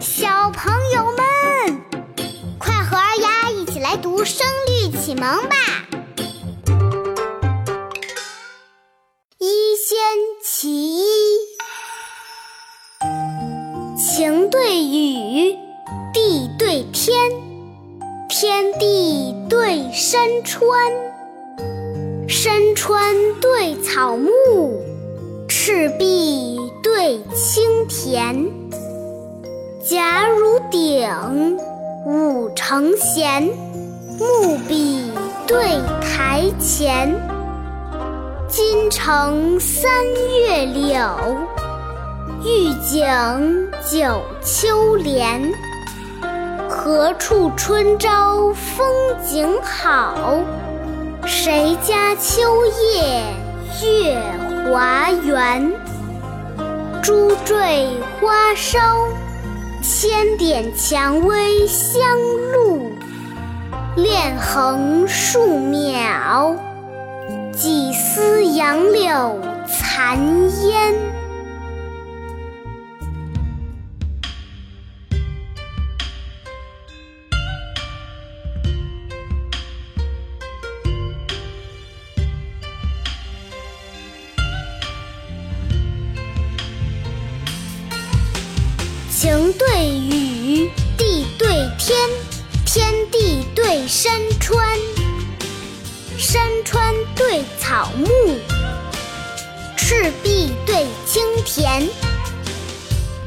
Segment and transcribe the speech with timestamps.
[0.00, 1.82] 小朋友们，
[2.56, 5.56] 快和二丫一起来读《声律启蒙》吧！
[9.38, 9.98] 一仙
[10.44, 11.38] 其一，
[13.98, 15.56] 晴对雨，
[16.14, 17.14] 地对天，
[18.28, 20.92] 天地对山川，
[22.28, 24.80] 山川对草木，
[25.48, 28.57] 赤壁对青田。
[30.70, 31.56] 鼎，
[32.04, 33.48] 五成弦，
[34.18, 35.12] 木笔
[35.46, 37.14] 对台前。
[38.48, 39.90] 金城三
[40.40, 41.36] 月柳，
[42.44, 45.52] 玉井九秋莲。
[46.68, 48.86] 何处春朝风
[49.24, 50.38] 景好？
[51.26, 53.22] 谁家秋夜
[53.82, 54.18] 月
[54.72, 55.70] 华圆？
[57.02, 58.78] 珠缀花梢。
[59.82, 62.00] 千点蔷薇香
[62.52, 62.90] 露，
[63.96, 66.56] 恋横树秒，
[67.52, 70.18] 几丝杨柳残
[70.66, 70.94] 烟。
[89.20, 91.98] 晴对雨，地对天，
[92.64, 94.64] 天地对山川，
[96.16, 98.06] 山川对草木，
[99.76, 101.88] 赤壁对青田。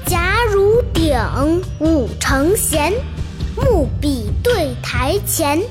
[0.07, 2.93] 甲如鼎，五成弦，
[3.57, 5.61] 木笔对台前。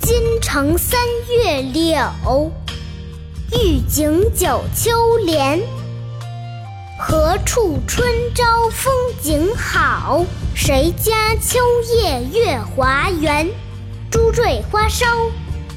[0.00, 2.50] 金城三月柳，
[3.52, 5.60] 玉井九秋莲。
[7.02, 10.22] 何处春朝风景好？
[10.54, 11.58] 谁家秋
[11.94, 13.48] 夜月华圆？
[14.10, 15.06] 珠缀花梢，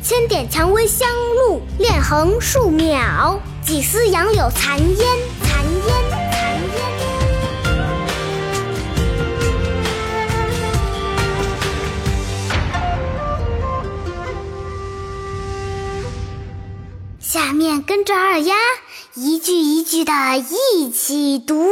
[0.03, 5.07] 千点蔷薇香露，恋横树苗，几丝杨柳，残烟，
[5.43, 6.22] 残烟。
[17.33, 18.55] 下面跟着二丫。
[19.15, 21.67] 一句一句的一起读，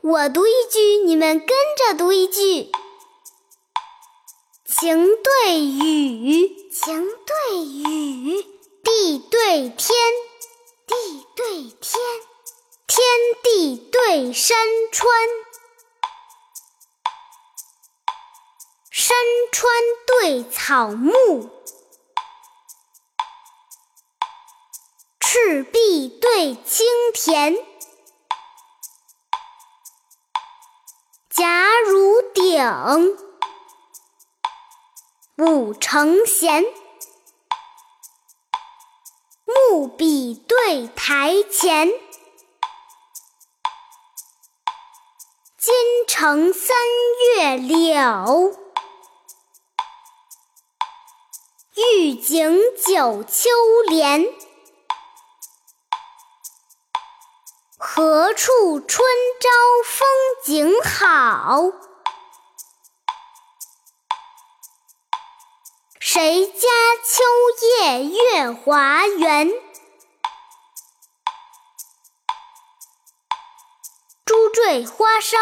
[0.00, 2.70] 我读一句，你们跟着读一句。
[4.64, 8.42] 晴对雨，晴对雨，
[8.84, 9.96] 地对天，
[10.86, 12.00] 地对天，
[12.86, 13.04] 天
[13.42, 14.56] 地对山
[14.92, 15.08] 川，
[18.92, 19.16] 山
[19.50, 19.68] 川
[20.06, 21.55] 对草木。
[25.38, 27.54] 赤壁对青田，
[31.28, 33.18] 甲如鼎，
[35.36, 36.64] 五成弦，
[39.44, 41.88] 木笔对台前。
[45.58, 45.74] 金
[46.08, 46.74] 城三
[47.36, 48.56] 月柳，
[51.74, 53.50] 玉井九秋
[53.86, 54.24] 莲。
[57.96, 59.08] 何处春
[59.40, 59.48] 朝
[59.82, 60.06] 风
[60.44, 61.62] 景好？
[65.98, 66.68] 谁家
[67.02, 67.24] 秋
[67.80, 69.48] 夜月华圆？
[74.26, 75.38] 珠缀花梢，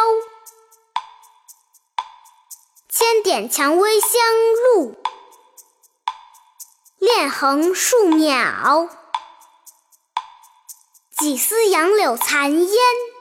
[2.89, 4.11] 千点蔷薇香
[4.77, 4.95] 露，
[6.99, 8.89] 恋横树鸟。
[11.25, 13.14] 几丝杨柳残烟。